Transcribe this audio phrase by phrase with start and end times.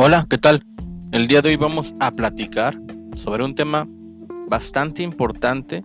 [0.00, 0.62] Hola, ¿qué tal?
[1.10, 2.80] El día de hoy vamos a platicar
[3.16, 3.84] sobre un tema
[4.48, 5.84] bastante importante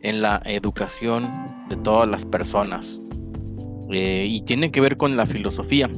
[0.00, 1.26] en la educación
[1.70, 3.00] de todas las personas
[3.92, 5.88] eh, y tiene que ver con la filosofía.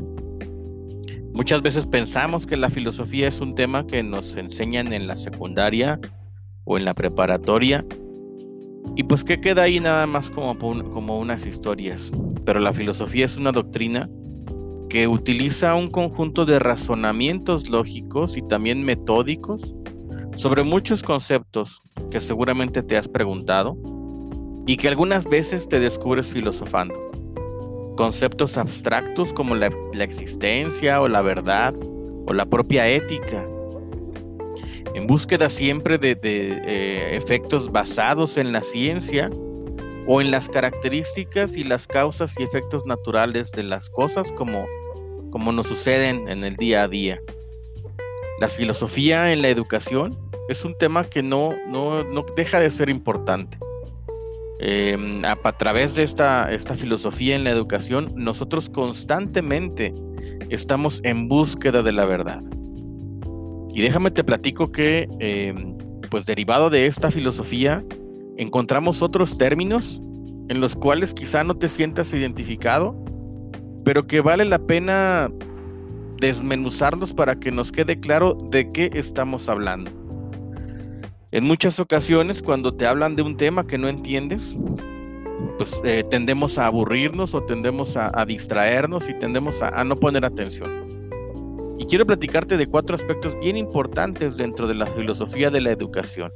[1.32, 5.98] Muchas veces pensamos que la filosofía es un tema que nos enseñan en la secundaria
[6.62, 7.84] o en la preparatoria
[8.94, 12.12] y pues que queda ahí nada más como, como unas historias.
[12.44, 14.08] Pero la filosofía es una doctrina
[14.92, 19.74] que utiliza un conjunto de razonamientos lógicos y también metódicos
[20.36, 23.74] sobre muchos conceptos que seguramente te has preguntado
[24.66, 26.94] y que algunas veces te descubres filosofando.
[27.96, 31.74] Conceptos abstractos como la, existencia o la verdad
[32.26, 33.48] o la propia ética.
[34.94, 39.30] En búsqueda siempre de, eh, efectos basados en la ciencia
[40.06, 44.66] o en las características y las causas y efectos naturales de las cosas como
[45.32, 47.20] como nos suceden en el día a día.
[48.40, 50.16] La filosofía en la educación
[50.48, 52.04] es un tema que no, no,
[52.36, 53.58] deja de ser importante.
[54.60, 59.92] Em, a, través de esta, esta filosofía en la educación, nosotros constantemente
[60.50, 62.42] estamos en búsqueda de la verdad.
[63.74, 65.76] Y déjame te platico que, em,
[66.10, 67.82] pues derivado de esta filosofía,
[68.36, 70.02] encontramos otros términos
[70.48, 73.01] en los cuales quizá no te sientas identificado,
[73.84, 75.30] pero que vale la pena
[76.20, 79.90] desmenuzarlos para que nos quede claro de qué estamos hablando.
[81.32, 84.56] En muchas ocasiones, cuando te hablan de un tema que no entiendes,
[85.56, 90.70] pues eh, tendemos a aburrirnos o tendemos a, distraernos y tendemos a, no poner atención.
[91.78, 96.30] Y quiero platicarte de cuatro aspectos bien importantes dentro de la filosofía de la educación.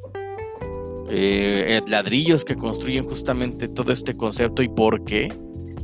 [1.08, 5.28] Eh, ladrillos que construyen justamente todo este concepto y por qué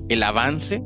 [0.08, 0.82] el avance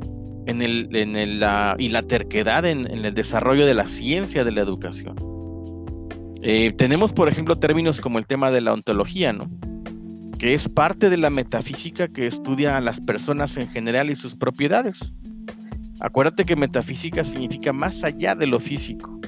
[0.47, 1.45] en el, en el,
[1.77, 5.15] y la terquedad en, el desarrollo de la ciencia de la educación.
[6.41, 9.49] Eh, tenemos, por ejemplo, términos como el tema de la ontología, ¿no?
[10.39, 14.35] que es parte de la metafísica que estudia a las personas en general y sus
[14.35, 15.13] propiedades.
[15.99, 19.19] Acuérdate que metafísica significa más allá de lo físico.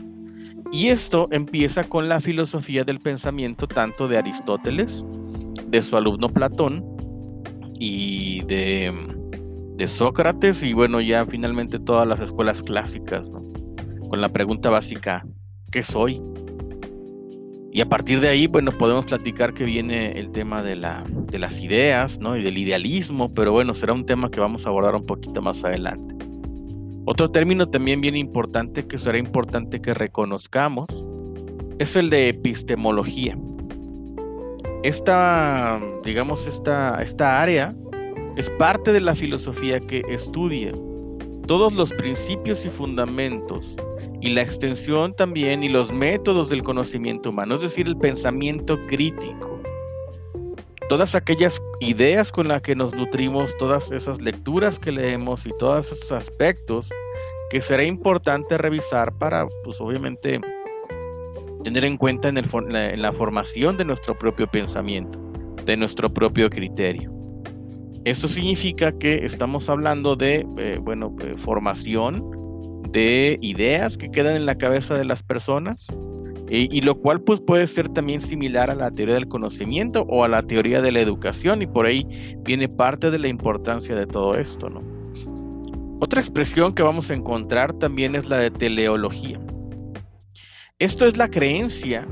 [0.72, 5.04] Y esto empieza con la filosofía del pensamiento tanto de Aristóteles,
[5.68, 6.86] de su alumno Platón
[7.80, 9.19] y de
[9.80, 13.42] de Sócrates y bueno, ya finalmente todas las escuelas clásicas, ¿no?
[14.10, 15.26] Con la pregunta básica,
[15.72, 16.22] ¿qué soy?
[17.72, 21.40] Y a partir de ahí, bueno, podemos platicar que viene el tema de, la, de
[21.40, 22.36] las ideas, ¿no?
[22.36, 25.64] Y del idealismo, pero bueno, será un tema que vamos a abordar un poquito más
[25.64, 26.14] adelante.
[27.06, 30.88] Otro término también bien importante que será importante que reconozcamos
[31.80, 33.38] es el de epistemología.
[34.84, 37.74] Esta, digamos, esta, esta área
[38.40, 40.72] es parte de la filosofía que estudia
[41.46, 43.76] todos los principios y fundamentos
[44.22, 49.62] y la extensión también y los métodos del conocimiento humano, es decir, el pensamiento crítico.
[50.88, 55.92] Todas aquellas ideas con las que nos nutrimos, todas esas lecturas que leemos y todos
[55.92, 56.88] esos aspectos
[57.50, 60.40] que será importante revisar para, pues obviamente,
[61.66, 65.20] tener en cuenta en, en la formación de nuestro propio pensamiento,
[65.66, 67.19] de nuestro propio criterio.
[68.06, 72.24] Esto significa que estamos hablando de, eh, bueno, eh, formación
[72.92, 75.88] de ideas que quedan en la cabeza de las personas
[76.52, 80.28] y, lo cual pues puede ser también similar a la teoría del conocimiento o a
[80.28, 82.08] la teoría de la educación y por ahí
[82.40, 84.80] viene parte de la importancia de todo esto, ¿no?
[86.00, 89.40] Otra expresión que vamos a encontrar también es la de teleología.
[90.80, 92.08] Esto es la creencia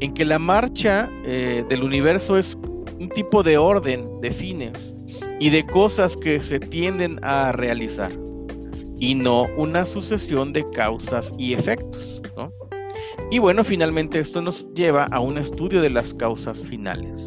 [0.00, 2.58] en que la marcha eh, del universo es
[2.98, 4.97] un tipo de orden de fines
[5.40, 8.12] y de cosas que se tienden a realizar
[8.98, 12.20] y no una sucesión de causas y efectos.
[13.30, 17.20] Y bueno, finalmente esto nos lleva a un estudio de las causas finales.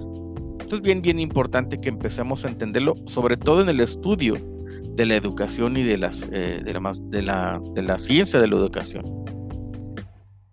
[0.59, 4.35] Esto es bien, bien importante que empecemos a entenderlo, sobre todo en el estudio
[4.95, 8.47] de la educación y de, las, eh, de, la, de, la, de la ciencia de
[8.47, 9.05] la educación.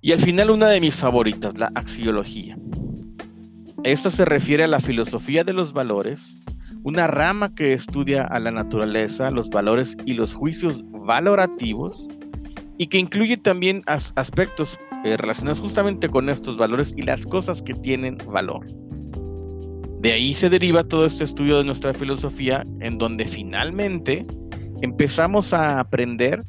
[0.00, 2.58] Y al final una de mis favoritas, la axiología.
[3.84, 6.20] Esto se refiere a la filosofía de los valores
[6.88, 12.08] una rama que estudia a la naturaleza, los valores y los juicios valorativos
[12.78, 17.74] y que incluye también aspectos eh, relacionados justamente con estos valores y las cosas que
[17.74, 18.64] tienen valor.
[20.00, 24.26] De ahí se deriva todo este estudio de nuestra filosofía en donde finalmente
[24.80, 26.42] empezamos a aprender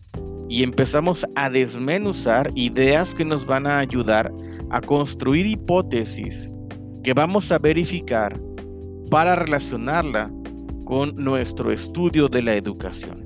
[0.48, 4.32] y empezamos a desmenuzar ideas que nos van a ayudar
[4.70, 6.50] a construir hipótesis
[7.04, 8.40] que vamos a verificar
[9.10, 10.32] para relacionarla
[10.86, 13.26] con nuestro estudio de la educación.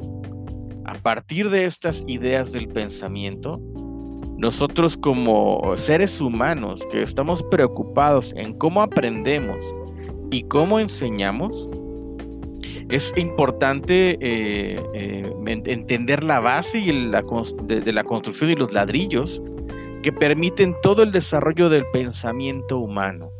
[0.85, 3.59] A partir de estas ideas del pensamiento,
[4.38, 9.63] nosotros como seres humanos que estamos preocupados en cómo aprendemos
[10.31, 11.69] y cómo enseñamos,
[12.89, 17.24] es importante eh, eh, entender la base y la,
[17.63, 19.41] de, la construcción y los ladrillos
[20.01, 23.31] que permiten todo el desarrollo del pensamiento humano.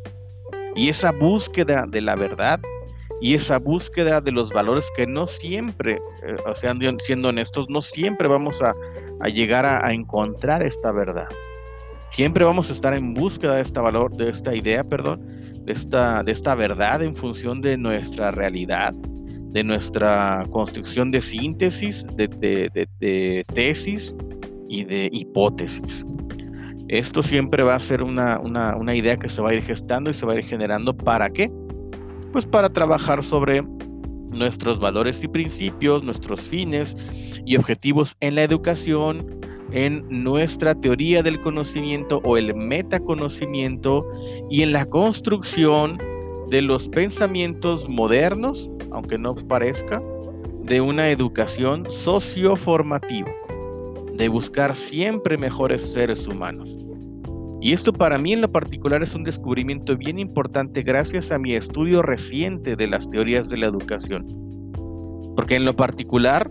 [0.74, 2.60] Y esa búsqueda de la verdad
[3.20, 5.94] y esa búsqueda de los valores que no siempre,
[6.26, 8.74] eh, o sea, siendo honestos, no siempre vamos a,
[9.28, 11.28] llegar a, encontrar esta verdad.
[12.10, 15.26] Siempre vamos a estar en búsqueda de esta valor, de esta idea, perdón,
[15.64, 22.04] de esta, de esta verdad en función de nuestra realidad, de nuestra construcción de síntesis,
[22.16, 24.14] de, tesis
[24.68, 26.04] y de hipótesis.
[26.98, 30.14] Esto siempre va a ser una, una idea que se va a ir gestando y
[30.14, 30.96] se va a ir generando.
[30.96, 31.50] ¿Para qué?
[32.34, 33.62] pues para trabajar sobre
[34.32, 36.96] nuestros valores y principios, nuestros fines
[37.46, 39.38] y objetivos en la educación,
[39.70, 44.04] en nuestra teoría del conocimiento o el metaconocimiento
[44.50, 45.96] y en la construcción
[46.50, 50.02] de los pensamientos modernos, aunque no parezca,
[50.64, 53.30] de una educación socioformativa,
[54.16, 56.76] de buscar siempre mejores seres humanos.
[57.60, 61.54] Y esto para mí en lo particular es un descubrimiento bien importante gracias a mi
[61.54, 64.26] estudio reciente de las teorías de la educación.
[65.34, 66.50] Porque en lo particular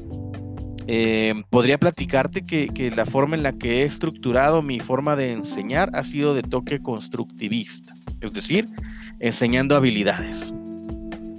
[0.88, 5.32] eh, podría platicarte que, que, la forma en la que he estructurado mi forma de
[5.32, 8.68] enseñar ha sido de toque constructivista, es decir,
[9.20, 10.54] enseñando habilidades,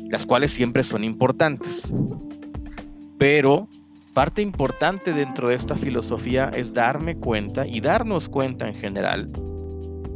[0.08, 1.82] las cuales siempre son importantes.
[3.18, 3.68] Pero
[4.14, 9.30] parte importante dentro de esta filosofía es darme cuenta y darnos cuenta en general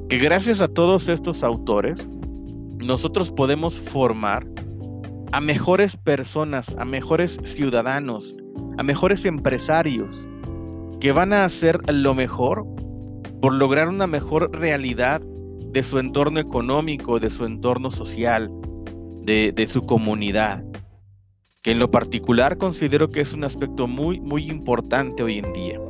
[0.09, 2.09] que gracias a todos estos autores,
[2.79, 4.47] nosotros podemos formar
[5.33, 8.35] a mejores personas, a mejores ciudadanos,
[8.79, 10.27] a mejores empresarios,
[11.01, 12.65] que van a hacer lo mejor
[13.43, 15.21] por lograr una mejor realidad
[15.73, 18.51] de su entorno económico, de su entorno social,
[19.25, 20.65] de, su comunidad,
[21.63, 25.81] que en lo particular considero que es un aspecto muy, muy importante hoy en día.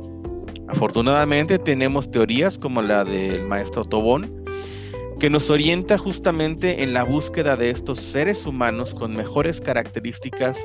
[0.67, 4.45] Afortunadamente tenemos teorías como la del maestro Tobón,
[5.19, 10.57] que nos orienta justamente en la búsqueda de estos seres humanos con mejores características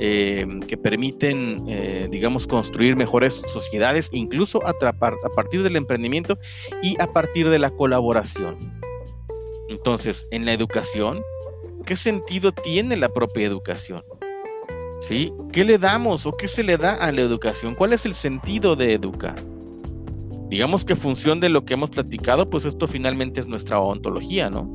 [0.00, 6.38] eh, que permiten, eh, digamos, construir mejores sociedades, incluso a, a partir del emprendimiento
[6.82, 8.56] y a partir de la colaboración.
[9.68, 11.22] Entonces, en la educación,
[11.84, 14.02] ¿qué sentido tiene la propia educación?
[15.00, 15.32] ¿Sí?
[15.52, 17.74] ¿Qué le damos o qué se le da a la educación?
[17.74, 19.36] ¿Cuál es el sentido de educar?
[20.50, 24.68] Digamos que función de lo que hemos platicado, pues esto finalmente es nuestra ontología, ¿no?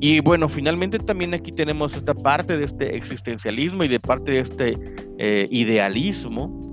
[0.00, 4.40] Y bueno, finalmente también aquí tenemos esta parte de este existencialismo y de parte de
[4.40, 4.78] este
[5.18, 6.64] eh, idealismo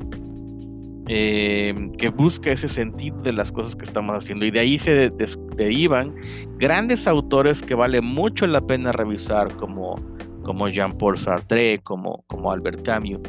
[1.08, 4.46] eh, que busca ese sentido de las cosas que estamos haciendo.
[4.46, 5.12] Y de ahí se
[5.56, 6.14] derivan
[6.58, 9.96] grandes autores que vale mucho la pena revisar, como
[10.44, 13.20] como Jean-Paul Sartre, como, como Albert Camus,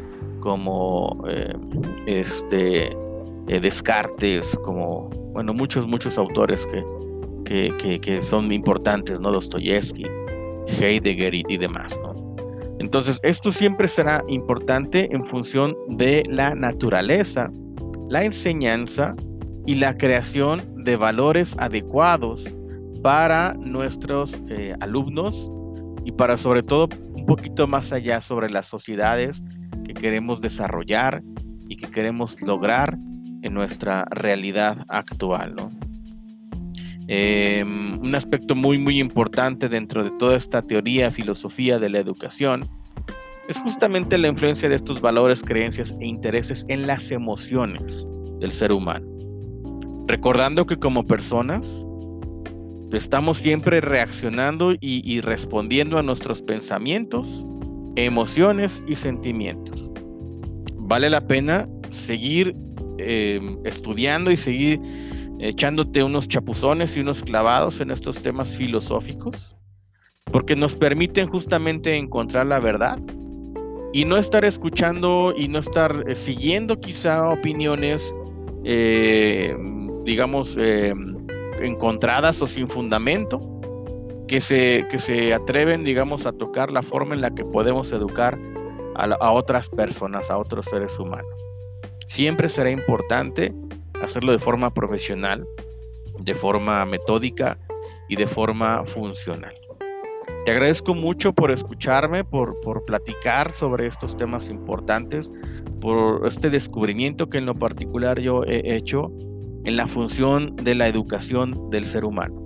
[0.41, 1.55] como eh,
[2.06, 2.88] este,
[3.49, 9.31] eh, Descartes, como, bueno, muchos, muchos autores que, que, son importantes, ¿no?
[9.31, 10.06] Dostoyevsky,
[10.67, 11.99] Heidegger y, demás.
[12.79, 17.51] Entonces, esto siempre será importante en función de la naturaleza,
[18.08, 19.15] la enseñanza
[19.67, 22.44] y la creación de valores adecuados
[23.03, 25.51] para nuestros eh, alumnos
[26.05, 29.41] y para sobre todo un poquito más allá sobre las sociedades
[29.85, 31.23] que queremos desarrollar
[31.69, 32.99] y que queremos lograr
[33.43, 35.55] en nuestra realidad actual.
[37.09, 42.63] Em, un aspecto muy muy importante dentro de toda esta teoría, filosofía de la educación,
[43.49, 48.73] es justamente la influencia de estos valores, creencias e intereses en las emociones del ser
[48.73, 49.06] humano.
[50.06, 51.67] Recordando que como personas
[52.93, 57.46] estamos siempre reaccionando y, respondiendo a nuestros pensamientos,
[57.96, 59.91] emociones y sentimientos.
[60.77, 62.55] Vale la pena seguir
[62.99, 64.81] em, estudiando y seguir
[65.39, 69.56] echándote unos chapuzones y unos clavados en estos temas filosóficos,
[70.31, 72.99] porque nos permiten justamente encontrar la verdad
[73.93, 78.15] y no estar escuchando y no estar eh, siguiendo quizá opiniones,
[78.65, 79.55] eh,
[80.05, 81.12] digamos, em,
[81.65, 83.41] encontradas o sin fundamento,
[84.29, 88.39] que se, que se atreven, digamos, a tocar la forma en la que podemos educar
[88.95, 91.31] a, otras personas, a otros seres humanos.
[92.09, 93.53] Siempre será importante
[94.03, 95.47] hacerlo de forma profesional,
[96.19, 97.59] de forma metódica
[98.09, 99.55] y de forma funcional.
[100.45, 105.31] Te agradezco mucho por escucharme, por, por, platicar sobre estos temas importantes,
[105.81, 109.13] por este descubrimiento que en lo particular yo he hecho
[109.65, 112.43] en la función de la educación del ser humano.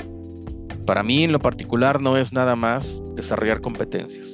[0.87, 4.29] Para mí en lo particular no es nada más desarrollar competencias.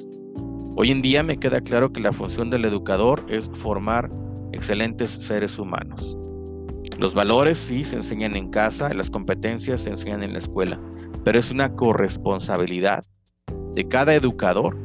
[0.75, 4.09] Hoy en día me queda claro que la función del educador es formar
[4.51, 6.17] excelentes seres humanos.
[6.99, 10.79] Los valores sí se enseñan en casa, las competencias se enseñan en la escuela,
[11.23, 13.03] pero es una corresponsabilidad
[13.73, 14.77] de cada educador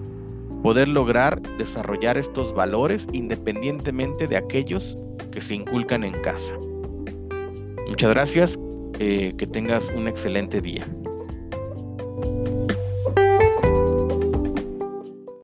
[0.62, 4.98] poder lograr desarrollar estos valores independientemente de aquellos
[5.30, 6.54] que se inculcan en casa.
[7.88, 8.58] Muchas gracias,
[8.98, 10.86] eh, que tengas un excelente día.